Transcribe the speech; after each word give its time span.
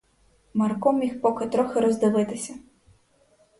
Марко 0.53 0.93
міг 0.93 1.21
поки 1.21 1.45
трохи 1.45 1.79
роздивитися. 1.79 2.53